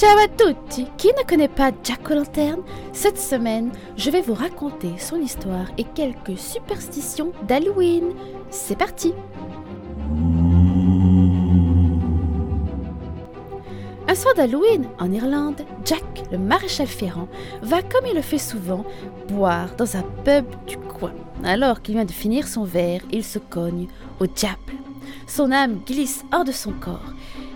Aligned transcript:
Ciao 0.00 0.16
à 0.16 0.28
tutti 0.28 0.86
Qui 0.96 1.08
ne 1.08 1.26
connaît 1.26 1.48
pas 1.48 1.72
Jack 1.82 2.08
Lanterne? 2.08 2.62
Cette 2.92 3.18
semaine, 3.18 3.72
je 3.96 4.12
vais 4.12 4.20
vous 4.20 4.34
raconter 4.34 4.96
son 4.96 5.16
histoire 5.16 5.66
et 5.76 5.82
quelques 5.82 6.38
superstitions 6.38 7.32
d'Halloween. 7.48 8.12
C'est 8.48 8.78
parti 8.78 9.12
Un 14.06 14.14
soir 14.14 14.34
d'Halloween, 14.36 14.86
en 15.00 15.10
Irlande, 15.10 15.62
Jack, 15.84 16.22
le 16.30 16.38
maréchal 16.38 16.86
ferrant, 16.86 17.26
va, 17.62 17.82
comme 17.82 18.06
il 18.06 18.14
le 18.14 18.22
fait 18.22 18.38
souvent, 18.38 18.84
boire 19.26 19.74
dans 19.76 19.96
un 19.96 20.04
pub 20.24 20.46
du 20.68 20.76
coin. 20.76 21.12
Alors 21.42 21.82
qu'il 21.82 21.96
vient 21.96 22.04
de 22.04 22.12
finir 22.12 22.46
son 22.46 22.62
verre, 22.62 23.02
il 23.10 23.24
se 23.24 23.40
cogne 23.40 23.88
au 24.20 24.28
diable. 24.28 24.74
Son 25.26 25.50
âme 25.50 25.80
glisse 25.84 26.24
hors 26.32 26.44
de 26.44 26.52
son 26.52 26.70
corps 26.70 27.12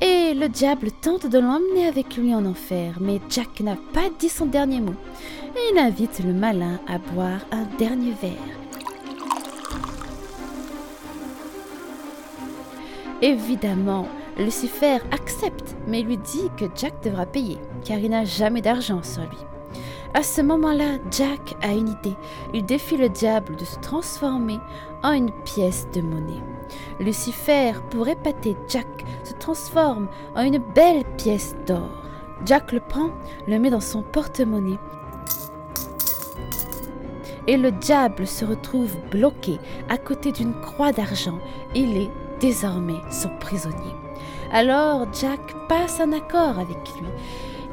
et 0.00 0.34
le 0.34 0.48
diable 0.48 0.90
tente 0.90 1.26
de 1.26 1.38
l'emmener 1.38 1.86
avec 1.86 2.16
lui 2.16 2.34
en 2.34 2.44
enfer, 2.44 2.94
mais 3.00 3.20
Jack 3.28 3.60
n'a 3.60 3.76
pas 3.92 4.10
dit 4.18 4.28
son 4.28 4.46
dernier 4.46 4.80
mot. 4.80 4.94
Il 5.72 5.78
invite 5.78 6.22
le 6.24 6.32
malin 6.32 6.80
à 6.88 6.98
boire 6.98 7.40
un 7.52 7.64
dernier 7.78 8.12
verre. 8.20 8.30
Évidemment, 13.22 14.06
Lucifer 14.36 14.98
accepte, 15.12 15.76
mais 15.86 16.02
lui 16.02 16.18
dit 16.18 16.50
que 16.58 16.64
Jack 16.74 17.02
devra 17.02 17.26
payer, 17.26 17.58
car 17.84 17.98
il 17.98 18.10
n'a 18.10 18.24
jamais 18.24 18.60
d'argent 18.60 19.02
sur 19.02 19.22
lui. 19.22 19.53
À 20.16 20.22
ce 20.22 20.40
moment-là, 20.42 20.98
Jack 21.10 21.56
a 21.60 21.72
une 21.72 21.88
idée. 21.88 22.16
Il 22.52 22.64
défie 22.64 22.96
le 22.96 23.08
diable 23.08 23.56
de 23.56 23.64
se 23.64 23.80
transformer 23.80 24.60
en 25.02 25.10
une 25.10 25.32
pièce 25.42 25.88
de 25.92 26.02
monnaie. 26.02 26.40
Lucifer, 27.00 27.72
pour 27.90 28.06
épater 28.06 28.56
Jack, 28.68 28.86
se 29.24 29.32
transforme 29.34 30.06
en 30.36 30.42
une 30.42 30.62
belle 30.72 31.02
pièce 31.18 31.56
d'or. 31.66 31.90
Jack 32.46 32.70
le 32.70 32.78
prend, 32.78 33.10
le 33.48 33.58
met 33.58 33.70
dans 33.70 33.80
son 33.80 34.02
porte-monnaie 34.02 34.78
et 37.46 37.56
le 37.56 37.72
diable 37.72 38.26
se 38.26 38.44
retrouve 38.44 38.96
bloqué 39.10 39.58
à 39.88 39.98
côté 39.98 40.30
d'une 40.30 40.54
croix 40.60 40.92
d'argent. 40.92 41.38
Il 41.74 41.96
est 41.96 42.10
désormais 42.40 43.00
son 43.10 43.30
prisonnier. 43.40 43.94
Alors 44.52 45.06
Jack 45.12 45.40
passe 45.68 46.00
un 46.00 46.12
accord 46.12 46.58
avec 46.58 46.78
lui 47.00 47.08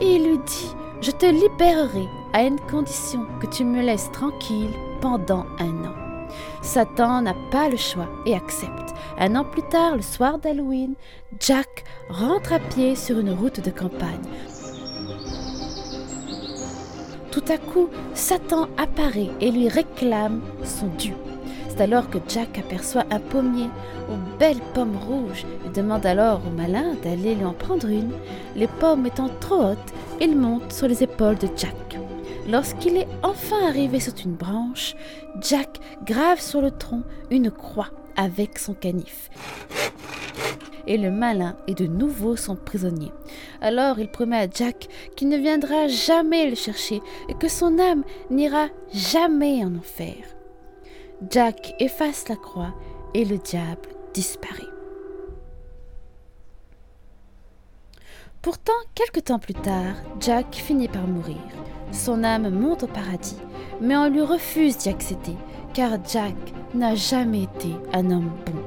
il 0.00 0.24
lui 0.24 0.38
dit 0.38 0.74
Je 1.00 1.12
te 1.12 1.26
libérerai 1.26 2.08
à 2.32 2.42
une 2.42 2.58
condition 2.58 3.24
que 3.40 3.46
tu 3.46 3.64
me 3.64 3.80
laisses 3.80 4.10
tranquille 4.10 4.74
pendant 5.00 5.46
un 5.60 5.84
an. 5.84 5.94
Satan 6.60 7.22
n'a 7.22 7.34
pas 7.52 7.68
le 7.68 7.76
choix 7.76 8.08
et 8.26 8.34
accepte. 8.34 8.94
Un 9.18 9.36
an 9.36 9.44
plus 9.44 9.62
tard, 9.62 9.94
le 9.96 10.02
soir 10.02 10.38
d'Halloween, 10.38 10.94
Jack 11.38 11.84
rentre 12.08 12.52
à 12.52 12.58
pied 12.58 12.96
sur 12.96 13.18
une 13.20 13.32
route 13.32 13.60
de 13.60 13.70
campagne. 13.70 14.26
Tout 17.30 17.44
à 17.48 17.58
coup, 17.58 17.88
Satan 18.14 18.68
apparaît 18.76 19.30
et 19.40 19.52
lui 19.52 19.68
réclame 19.68 20.40
son 20.64 20.88
dû. 20.98 21.14
Alors 21.80 22.10
que 22.10 22.18
Jack 22.28 22.58
aperçoit 22.58 23.04
un 23.10 23.20
pommier 23.20 23.70
aux 24.10 24.38
belles 24.38 24.60
pommes 24.74 24.96
rouges 24.96 25.46
et 25.64 25.70
demande 25.70 26.04
alors 26.06 26.40
au 26.44 26.50
malin 26.50 26.94
d'aller 27.04 27.36
lui 27.36 27.44
en 27.44 27.52
prendre 27.52 27.88
une. 27.88 28.10
Les 28.56 28.66
pommes 28.66 29.06
étant 29.06 29.30
trop 29.40 29.70
hautes, 29.70 29.94
il 30.20 30.36
monte 30.36 30.72
sur 30.72 30.88
les 30.88 31.04
épaules 31.04 31.38
de 31.38 31.48
Jack. 31.56 31.98
Lorsqu'il 32.48 32.96
est 32.96 33.06
enfin 33.22 33.68
arrivé 33.68 34.00
sur 34.00 34.12
une 34.24 34.34
branche, 34.34 34.96
Jack 35.40 35.78
grave 36.04 36.40
sur 36.40 36.60
le 36.60 36.72
tronc 36.72 37.04
une 37.30 37.50
croix 37.50 37.90
avec 38.16 38.58
son 38.58 38.74
canif. 38.74 39.30
Et 40.88 40.98
le 40.98 41.12
malin 41.12 41.56
est 41.68 41.78
de 41.78 41.86
nouveau 41.86 42.34
son 42.34 42.56
prisonnier. 42.56 43.12
Alors 43.60 44.00
il 44.00 44.10
promet 44.10 44.38
à 44.38 44.50
Jack 44.52 44.88
qu'il 45.14 45.28
ne 45.28 45.38
viendra 45.38 45.86
jamais 45.86 46.50
le 46.50 46.56
chercher 46.56 47.00
et 47.28 47.34
que 47.34 47.48
son 47.48 47.78
âme 47.78 48.02
n'ira 48.30 48.66
jamais 48.92 49.64
en 49.64 49.76
enfer. 49.76 50.16
Jack 51.26 51.74
efface 51.80 52.28
la 52.28 52.36
croix 52.36 52.72
et 53.12 53.24
le 53.24 53.38
diable 53.38 53.88
disparaît. 54.14 54.62
Pourtant, 58.40 58.72
quelque 58.94 59.18
temps 59.18 59.40
plus 59.40 59.54
tard, 59.54 59.96
Jack 60.20 60.54
finit 60.54 60.86
par 60.86 61.08
mourir. 61.08 61.36
Son 61.90 62.22
âme 62.22 62.50
monte 62.50 62.84
au 62.84 62.86
paradis, 62.86 63.36
mais 63.80 63.96
on 63.96 64.08
lui 64.08 64.22
refuse 64.22 64.78
d'y 64.78 64.90
accéder, 64.90 65.34
car 65.74 65.98
Jack 66.08 66.36
n'a 66.72 66.94
jamais 66.94 67.42
été 67.42 67.74
un 67.92 68.12
homme 68.12 68.30
bon. 68.46 68.62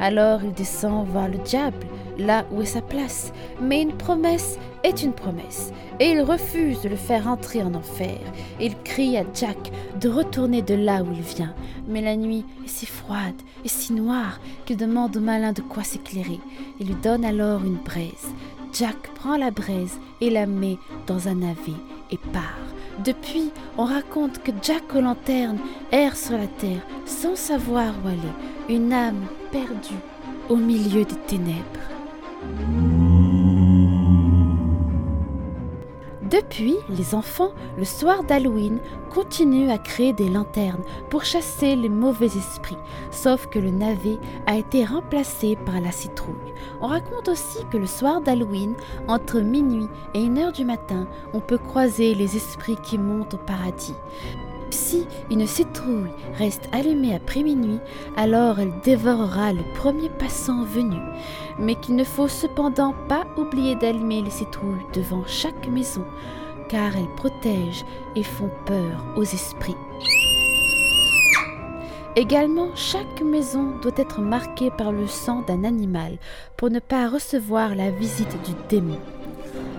Alors 0.00 0.42
il 0.42 0.52
descend 0.54 1.06
voir 1.06 1.28
le 1.28 1.38
diable, 1.38 1.86
là 2.18 2.44
où 2.50 2.62
est 2.62 2.66
sa 2.66 2.80
place, 2.80 3.32
mais 3.60 3.82
une 3.82 3.96
promesse 3.96 4.58
est 4.82 5.02
une 5.02 5.12
promesse, 5.12 5.72
et 6.00 6.10
il 6.10 6.20
refuse 6.20 6.80
de 6.82 6.88
le 6.88 6.96
faire 6.96 7.26
entrer 7.26 7.62
en 7.62 7.74
enfer. 7.74 8.18
Il 8.60 8.76
crie 8.82 9.16
à 9.16 9.24
Jack 9.34 9.72
de 10.00 10.08
retourner 10.08 10.62
de 10.62 10.74
là 10.74 11.02
où 11.02 11.12
il 11.12 11.22
vient, 11.22 11.54
mais 11.88 12.02
la 12.02 12.16
nuit 12.16 12.44
est 12.64 12.68
si 12.68 12.86
froide 12.86 13.40
et 13.64 13.68
si 13.68 13.92
noire 13.92 14.40
qu'il 14.64 14.76
demande 14.76 15.16
au 15.16 15.20
malin 15.20 15.52
de 15.52 15.62
quoi 15.62 15.82
s'éclairer. 15.82 16.40
Il 16.78 16.88
lui 16.88 16.96
donne 17.02 17.24
alors 17.24 17.64
une 17.64 17.76
braise. 17.76 18.32
Jack 18.72 18.96
prend 19.14 19.36
la 19.36 19.50
braise 19.50 19.98
et 20.20 20.30
la 20.30 20.46
met 20.46 20.78
dans 21.06 21.28
un 21.28 21.36
navet 21.36 21.72
et 22.10 22.18
part. 22.32 22.42
Depuis, 23.04 23.50
on 23.76 23.84
raconte 23.84 24.42
que 24.42 24.52
Jack 24.62 24.94
aux 24.94 25.00
lanternes 25.00 25.58
erre 25.92 26.16
sur 26.16 26.38
la 26.38 26.46
terre 26.46 26.86
sans 27.04 27.36
savoir 27.36 27.94
où 28.04 28.08
aller, 28.08 28.18
une 28.68 28.92
âme 28.92 29.26
perdue 29.50 30.00
au 30.48 30.56
milieu 30.56 31.04
des 31.04 31.16
ténèbres. 31.26 31.95
Depuis, 36.28 36.76
les 36.88 37.14
enfants, 37.14 37.52
le 37.78 37.84
soir 37.84 38.24
d'Halloween, 38.24 38.80
continuent 39.10 39.70
à 39.70 39.78
créer 39.78 40.12
des 40.12 40.28
lanternes 40.28 40.82
pour 41.08 41.24
chasser 41.24 41.76
les 41.76 41.88
mauvais 41.88 42.26
esprits, 42.26 42.76
sauf 43.12 43.46
que 43.46 43.60
le 43.60 43.70
navet 43.70 44.18
a 44.46 44.56
été 44.56 44.84
remplacé 44.84 45.56
par 45.64 45.80
la 45.80 45.92
citrouille. 45.92 46.34
On 46.80 46.88
raconte 46.88 47.28
aussi 47.28 47.58
que 47.70 47.78
le 47.78 47.86
soir 47.86 48.20
d'Halloween, 48.20 48.74
entre 49.06 49.40
minuit 49.40 49.88
et 50.14 50.24
une 50.24 50.38
heure 50.38 50.52
du 50.52 50.64
matin, 50.64 51.06
on 51.32 51.40
peut 51.40 51.58
croiser 51.58 52.14
les 52.14 52.36
esprits 52.36 52.76
qui 52.82 52.98
montent 52.98 53.34
au 53.34 53.38
paradis. 53.38 53.94
Si 54.70 55.06
une 55.30 55.46
citrouille 55.46 56.10
reste 56.38 56.68
allumée 56.72 57.14
après 57.14 57.42
minuit, 57.42 57.78
alors 58.16 58.58
elle 58.58 58.72
dévorera 58.84 59.52
le 59.52 59.62
premier 59.74 60.08
passant 60.08 60.64
venu. 60.64 60.96
Mais 61.58 61.74
qu'il 61.76 61.96
ne 61.96 62.04
faut 62.04 62.28
cependant 62.28 62.94
pas 63.08 63.24
oublier 63.36 63.76
d'allumer 63.76 64.22
les 64.22 64.30
citrouilles 64.30 64.86
devant 64.92 65.24
chaque 65.26 65.68
maison, 65.68 66.04
car 66.68 66.96
elles 66.96 67.14
protègent 67.16 67.84
et 68.16 68.22
font 68.22 68.50
peur 68.66 69.04
aux 69.16 69.22
esprits. 69.22 69.76
Également, 72.18 72.68
chaque 72.74 73.20
maison 73.20 73.72
doit 73.82 73.92
être 73.96 74.22
marquée 74.22 74.70
par 74.70 74.90
le 74.90 75.06
sang 75.06 75.42
d'un 75.46 75.64
animal 75.64 76.16
pour 76.56 76.70
ne 76.70 76.78
pas 76.78 77.08
recevoir 77.08 77.74
la 77.74 77.90
visite 77.90 78.42
du 78.42 78.52
démon. 78.70 78.98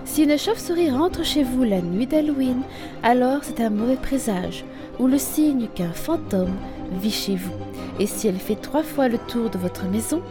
Si 0.08 0.24
une 0.24 0.38
chauve-souris 0.38 0.90
rentre 0.90 1.22
chez 1.22 1.44
vous 1.44 1.62
la 1.64 1.82
nuit 1.82 2.06
d'Halloween, 2.06 2.62
alors 3.02 3.44
c'est 3.44 3.60
un 3.60 3.68
mauvais 3.68 3.96
présage 3.96 4.64
ou 4.98 5.06
le 5.06 5.18
signe 5.18 5.68
qu'un 5.74 5.92
fantôme 5.92 6.56
vit 6.98 7.12
chez 7.12 7.36
vous. 7.36 7.52
Et 8.00 8.06
si 8.06 8.26
elle 8.26 8.38
fait 8.38 8.56
trois 8.56 8.82
fois 8.82 9.08
le 9.08 9.18
tour 9.18 9.50
de 9.50 9.58
votre 9.58 9.84
maison, 9.84 10.22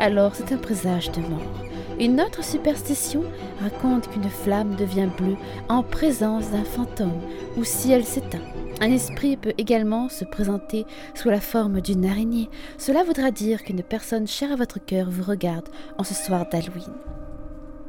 alors 0.00 0.34
c'est 0.34 0.52
un 0.52 0.56
présage 0.56 1.12
de 1.12 1.20
mort. 1.20 1.52
Une 2.00 2.18
autre 2.20 2.42
superstition 2.42 3.24
raconte 3.60 4.08
qu'une 4.08 4.28
flamme 4.28 4.74
devient 4.74 5.08
bleue 5.18 5.36
en 5.68 5.82
présence 5.82 6.50
d'un 6.50 6.64
fantôme 6.64 7.20
ou 7.58 7.62
si 7.62 7.92
elle 7.92 8.04
s'éteint. 8.06 8.40
Un 8.80 8.90
esprit 8.90 9.36
peut 9.36 9.54
également 9.58 10.08
se 10.08 10.24
présenter 10.24 10.86
sous 11.14 11.28
la 11.28 11.40
forme 11.40 11.82
d'une 11.82 12.06
araignée. 12.06 12.48
Cela 12.78 13.04
voudra 13.04 13.30
dire 13.30 13.62
qu'une 13.62 13.82
personne 13.82 14.26
chère 14.26 14.52
à 14.52 14.56
votre 14.56 14.82
cœur 14.84 15.08
vous 15.10 15.24
regarde 15.24 15.68
en 15.98 16.04
ce 16.04 16.14
soir 16.14 16.48
d'Halloween. 16.50 16.94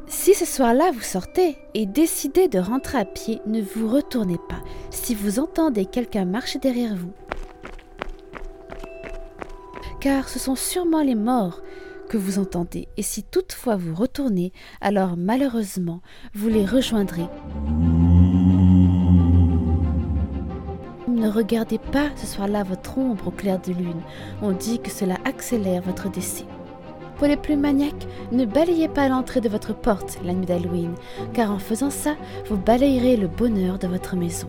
Si 0.09 0.33
ce 0.33 0.45
soir-là 0.45 0.91
vous 0.93 1.01
sortez 1.01 1.57
et 1.73 1.85
décidez 1.85 2.47
de 2.47 2.59
rentrer 2.59 2.97
à 2.97 3.03
pied, 3.03 3.41
ne 3.45 3.61
vous 3.61 3.89
retournez 3.89 4.37
pas. 4.47 4.61
Si 4.89 5.13
vous 5.13 5.37
entendez 5.37 5.85
quelqu'un 5.85 6.23
marcher 6.23 6.59
derrière 6.59 6.95
vous, 6.95 7.11
car 9.99 10.29
ce 10.29 10.39
sont 10.39 10.55
sûrement 10.55 11.01
les 11.01 11.15
morts 11.15 11.61
que 12.07 12.17
vous 12.17 12.39
entendez, 12.39 12.87
et 12.95 13.01
si 13.01 13.21
toutefois 13.21 13.75
vous 13.75 13.93
retournez, 13.93 14.53
alors 14.79 15.17
malheureusement 15.17 16.01
vous 16.33 16.47
les 16.47 16.65
rejoindrez. 16.65 17.27
Ne 21.09 21.29
regardez 21.29 21.79
pas 21.79 22.09
ce 22.15 22.27
soir-là 22.27 22.63
votre 22.63 22.97
ombre 22.97 23.27
au 23.27 23.31
clair 23.31 23.59
de 23.59 23.73
lune, 23.73 24.01
on 24.41 24.53
dit 24.53 24.79
que 24.79 24.89
cela 24.89 25.17
accélère 25.25 25.81
votre 25.81 26.09
décès. 26.09 26.45
Pour 27.17 27.27
les 27.27 27.37
plus 27.37 27.57
maniaques, 27.57 28.07
ne 28.31 28.45
balayez 28.45 28.87
pas 28.87 29.09
l'entrée 29.09 29.41
de 29.41 29.49
votre 29.49 29.73
porte 29.73 30.19
la 30.23 30.33
nuit 30.33 30.45
d'Halloween, 30.45 30.93
car 31.33 31.51
en 31.51 31.57
faisant 31.57 31.89
ça, 31.89 32.15
vous 32.47 32.57
balayerez 32.57 33.17
le 33.17 33.27
bonheur 33.27 33.79
de 33.79 33.87
votre 33.87 34.15
maison. 34.15 34.47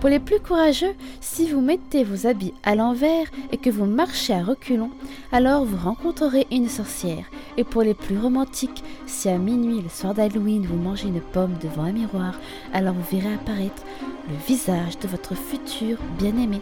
Pour 0.00 0.10
les 0.10 0.18
plus 0.18 0.40
courageux, 0.40 0.94
si 1.20 1.48
vous 1.48 1.60
mettez 1.60 2.02
vos 2.02 2.26
habits 2.26 2.54
à 2.64 2.74
l'envers 2.74 3.26
et 3.52 3.56
que 3.56 3.70
vous 3.70 3.86
marchez 3.86 4.34
à 4.34 4.42
reculons, 4.42 4.90
alors 5.30 5.64
vous 5.64 5.78
rencontrerez 5.78 6.46
une 6.50 6.68
sorcière. 6.68 7.24
Et 7.56 7.64
pour 7.64 7.82
les 7.82 7.94
plus 7.94 8.18
romantiques, 8.18 8.82
si 9.06 9.28
à 9.28 9.38
minuit, 9.38 9.80
le 9.80 9.88
soir 9.88 10.12
d'Halloween, 10.12 10.66
vous 10.66 10.76
mangez 10.76 11.08
une 11.08 11.20
pomme 11.20 11.54
devant 11.62 11.84
un 11.84 11.92
miroir, 11.92 12.34
alors 12.74 12.94
vous 12.94 13.16
verrez 13.16 13.34
apparaître 13.34 13.84
le 14.28 14.34
visage 14.46 14.98
de 14.98 15.08
votre 15.08 15.34
futur 15.36 15.98
bien-aimé. 16.18 16.60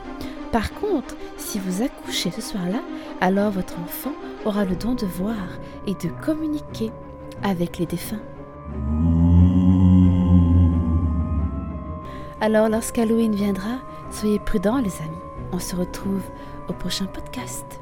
Par 0.53 0.73
contre, 0.73 1.17
si 1.37 1.59
vous 1.61 1.83
accouchez 1.83 2.31
ce 2.31 2.41
soir-là, 2.41 2.81
alors 3.21 3.53
votre 3.53 3.79
enfant 3.79 4.13
aura 4.45 4.65
le 4.65 4.75
don 4.75 4.95
de 4.95 5.07
voir 5.07 5.37
et 5.87 5.95
de 5.95 6.09
communiquer 6.25 6.91
avec 7.43 7.79
les 7.79 7.87
défunts. 7.87 8.21
Alors 12.41 12.69
lorsqu'Halloween 12.69 13.35
viendra, 13.35 13.81
soyez 14.11 14.39
prudents 14.39 14.79
les 14.79 14.97
amis. 15.03 15.17
On 15.53 15.59
se 15.59 15.77
retrouve 15.77 16.23
au 16.69 16.73
prochain 16.73 17.07
podcast. 17.07 17.81